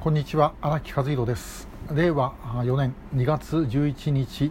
[0.00, 1.68] こんにちは荒木和弘です。
[1.94, 4.50] 令和4年2月11日、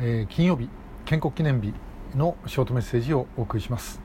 [0.00, 0.70] えー、金曜日
[1.04, 1.74] 建国記念日
[2.16, 4.00] のショートメッセージをお送りします、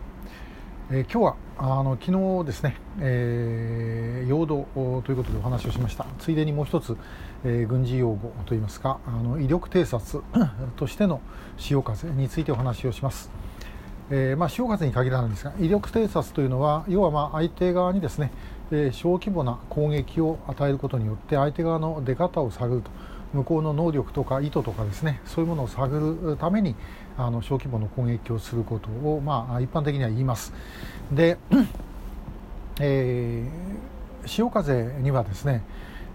[0.91, 4.67] えー、今日はあの昨日ですね、えー、陽動
[5.05, 6.05] ということでお話をしました。
[6.19, 6.97] ついでにもう一つ、
[7.45, 10.21] えー、軍事用語といいますかあの威力偵察
[10.75, 11.21] としての
[11.55, 13.31] 潮風についてお話をします。
[14.11, 18.31] えー、まあ、潮風に限らないんですが威力偵察というのは要はま相手側にですね
[18.69, 22.91] で小規模な攻撃を与えることによって相手側の出方を探ると
[23.33, 26.75] 向こうの能力とか意図とかですねそういうものを探るために
[27.17, 30.53] あの小規模の攻撃をすることを、まあ、一般的には言います。
[31.11, 31.37] で、
[32.79, 35.63] えー、潮風にはですね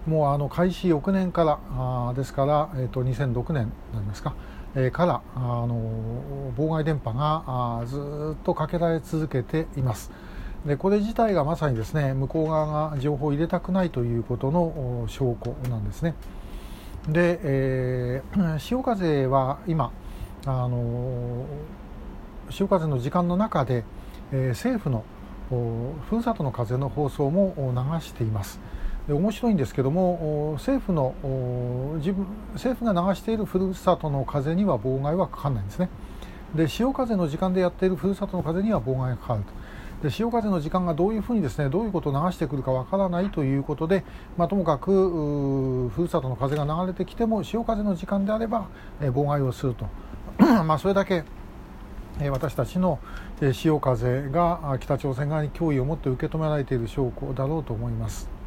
[0.05, 4.33] もうあの開始翌年からあですから、えー、と2006年になりますか、
[4.75, 10.11] えー、からあの妨害電波があずっとかけられ続けています。
[10.65, 16.15] でこれ自体がまさにですね向こう側が情報を入れたくないということの証拠なんですね。
[17.07, 19.91] で、えー、潮風は今
[20.45, 21.45] あの
[22.49, 23.83] 潮風の時間の中で、
[24.31, 25.03] えー、政府の
[26.09, 28.59] ふるさとの風の放送も流しています。
[29.13, 31.15] 面白いんですけども政府の
[31.97, 35.89] 自分政府が流しているふるさとの風には妨害はかかんないんですね。
[36.55, 39.51] で潮風の時間でやっているふるさとの風には妨害がかかると。
[40.03, 44.05] で潮風の時間がどういうふうにですねどういうことを流してくるかわからないということで、
[44.37, 48.69] まあ、ともかくふるさとの風が流れてきても潮風の時間であれば、
[49.01, 49.87] え妨害をすると
[50.63, 51.23] まあそれだけ
[52.29, 52.99] 私たちの
[53.53, 58.38] 潮風が北朝鮮側に脅威を持って受け止められている証拠だろうと思います。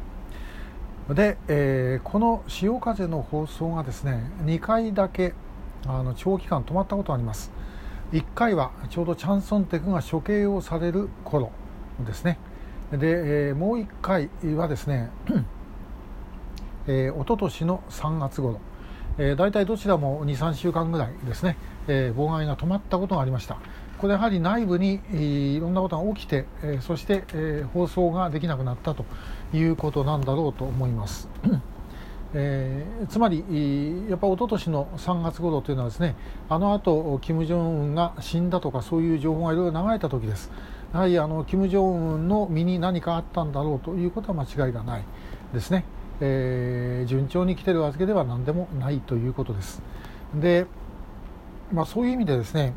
[1.09, 5.33] で、えー、この潮風の放送がですね2回だけ
[5.85, 7.51] あの長期間止まったことがあります。
[8.13, 11.51] 1回はちょうどチャンソンテクが処刑をされる頃
[12.05, 12.37] ですね。
[12.91, 15.09] で、えー、もう1回はですね、
[16.87, 18.59] えー、一昨年の3月頃、
[19.17, 21.57] えー、大体どちらも23週間ぐらいですね、
[21.87, 23.57] えー、妨害が止まったことがありました。
[24.03, 29.05] これやはり内部にいろんなことが起きて、え、そして、え、放送ができなくなったと
[29.53, 31.29] いうことなんだろうと思います。
[32.33, 33.45] えー、つまり
[34.09, 36.15] やっぱ一昨年の3月頃というのはですね
[36.49, 40.51] あの後金正恩が死んだとかそういう情報がいろいろ流れた時です。
[40.93, 45.05] やはりあの金正恩の身に何かあったんだろうということは間違いがない
[45.53, 45.85] ですね、
[46.19, 49.81] えー、順調に来てるわけでは何でもないということです。
[50.35, 50.65] で、
[51.71, 52.73] まあ、そういう意味でですね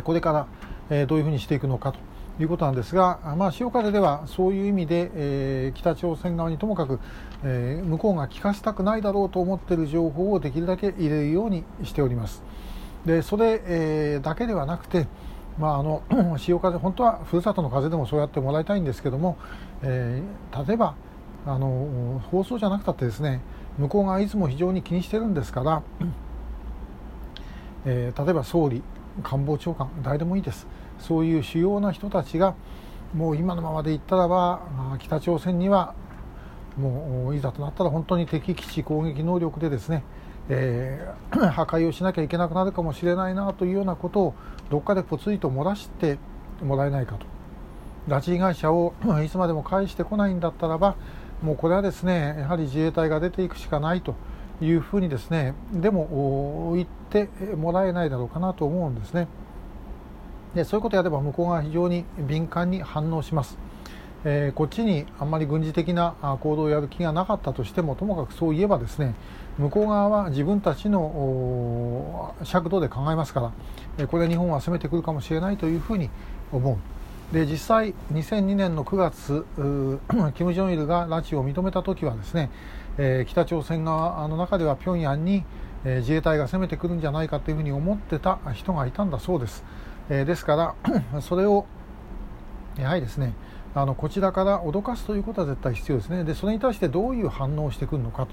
[0.00, 0.46] これか
[0.88, 1.98] らどういうふうにしていくのかと
[2.42, 6.98] いうことなんですが、まあ、潮風ではそういう意味で、えー、北朝鮮側にともかく、
[7.44, 12.42] えー、向こうが聞かせたくないだろうと思っている情報をできるだけ入れるようにしております。
[13.04, 15.08] でそれ、えー、だけではなくて、
[15.58, 16.02] まあ、あの
[16.38, 19.36] 潮風本当はふるさとの風でもそうやってもらいたいんですけども、
[19.82, 20.22] え、
[20.66, 20.94] 例えば
[21.44, 23.40] あの放送じゃなくたってですね
[23.76, 25.82] 向こうがいつも非常に気にしてるんですから、
[27.84, 28.82] え、例えば総理
[29.22, 30.66] 官房長官誰でもいいです。
[30.98, 32.54] そういう主要な人たちが
[33.14, 34.62] もう今のままでいったらば
[34.98, 35.94] 北朝鮮には
[36.76, 40.02] もういざとなったら本当に敵基地攻撃能力でですね、
[40.48, 44.34] えー、 破壊をしなきゃいけなくなるかもしれないなというようなことを
[44.70, 46.18] どっかでぽつりと漏らして
[46.62, 47.26] もらえないかと。
[48.08, 50.96] 拉致被害者を いつまでも返してこないんだったらば
[51.42, 54.14] もうこれはですねやはり自衛隊が出ていくしかないと。
[54.60, 59.28] いうふうにですねでも言ってもらえないだろうかなと思うんですね。
[60.54, 63.56] でそういうことをやれば向こうが非常に敏感に反応します、
[64.24, 69.14] えー、こっちにあんまり軍事的な行動をやる気がなかったとしてもともかくそう言えばですね
[69.56, 73.52] 向こう側は自分たちの尺度で考えますか
[73.96, 76.10] らこれ日本は攻めてくるかもしれないというふうに
[76.52, 79.46] 思うで実際2002年の9月
[80.36, 82.50] 金正日が拉致を認めた時はですね、
[82.98, 85.44] えー、北朝鮮側の中では平壌に
[85.84, 89.64] 自衛隊が攻めてくるんじゃないかというふうに思ってた人がいたんだそうです。
[90.08, 90.74] えー、ですから
[91.20, 91.64] それを
[92.78, 93.34] やはりですね
[93.74, 98.32] あのこちらから脅かすということは絶対必要ですねでそれに対してどういう反応をしてくるのかと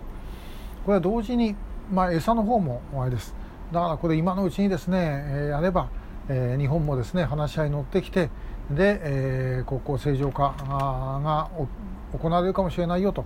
[0.86, 1.56] これは同時に、
[1.92, 3.36] まあ、餌の方もあれです
[3.72, 5.89] だからこれ今のうちにですね、え、やれば、
[6.28, 8.30] え、日本もですね話し合いに乗ってきて
[8.72, 10.56] で、えー、国交正常化
[11.24, 11.50] が
[12.18, 13.25] 行われるかもしれないよと。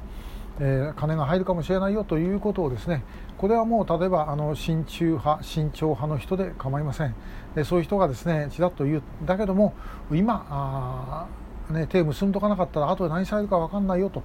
[0.59, 3.03] えー、金が入るかもしれないよということをですね
[3.37, 7.15] これはもう例えばあの親中派親朝派の人で構いません。
[7.55, 9.73] でそういう人がですねちらっと言うだけども
[10.11, 11.27] 今あ、
[11.71, 14.23] ね、手を結んどかなかったら後で何されるか分かんないよと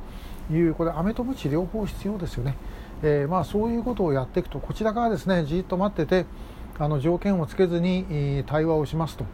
[0.50, 2.56] いうこれ飴と鞭両方必要ですよね、
[3.02, 6.26] えー、まあ、そういうことをやっていくとこちらからですねじっと待ってて
[6.78, 9.24] あの条件をつけずに対話をしますと。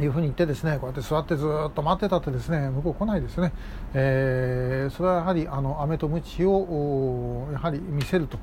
[0.00, 3.52] いうふうに言ってですねこうやって座ってずっと待ってたってですね向こう来ないですね、
[3.94, 8.38] えー、それはやはりあの飴と鞭をやはり見せると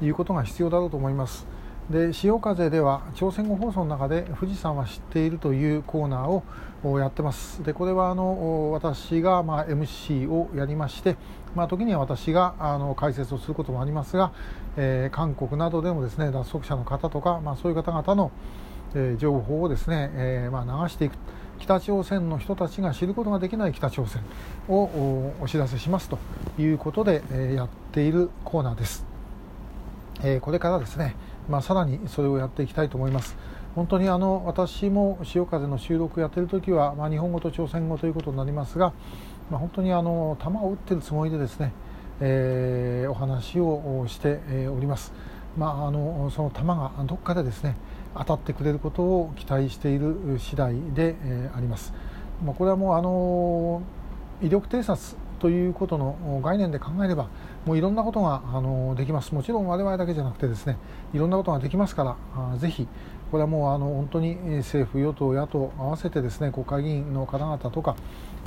[0.00, 1.46] いうことが必要だろうと思います。
[1.90, 6.42] で潮風では朝鮮語放送の中で富士山は知っているというコーナー
[6.88, 11.16] をやってますでこれはあの私がまあ MC をやりまして、
[11.54, 14.32] まあ、時には私があの解説をすることもありますが、
[14.76, 18.30] えー、韓国などでもですね脱足者の方とか、まあ、そういう方々の、
[18.94, 21.16] え、情報をですね、え、ま、流していく
[21.58, 24.22] 北朝鮮の人たちが知ることができない北朝鮮
[24.68, 26.18] をお知らせしますと
[26.58, 29.04] いうことで、えやっているコーナーです、
[30.22, 31.14] えこれからですね
[31.48, 33.36] まあ、さらにそれをやっていきたいと思います。
[33.74, 38.92] 本当にあの私も潮風の収録やってる時は、まあ、日本語と朝鮮語ということになりますが、
[39.50, 41.72] まあ、本当にあの球を打ってるつもりでですね、
[42.20, 45.12] えー、お話をしております。
[45.56, 47.76] まあ、あのその球がどこかでですね
[48.14, 51.92] 当たってくれることを期待している次第で、えー、あります。
[52.44, 53.82] まあ、これはもうあの
[54.42, 57.28] 威力偵察ということの概念で考えれば
[57.66, 60.78] もういろんなことがあのできますもちろん我々だけじゃなくてですね
[61.12, 62.86] いろんなことができますからあぜひ
[63.32, 67.96] これはもうあの本当に政府与党野党合わせてですね国会議員の方々とか、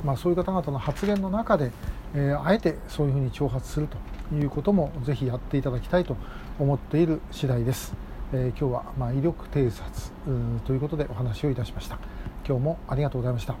[0.06, 1.70] まあ、そういう方々の発言の中で、
[2.14, 3.88] えー、あえてそういうふうに挑発する
[4.30, 6.16] ということもぜひやっていただきたいと
[6.58, 7.94] 思っている次第です。
[8.32, 10.12] えー、今日はまあ威力偵察
[10.64, 11.98] ということでお話をいたしました。
[12.48, 13.54] 今日もありがとうございました。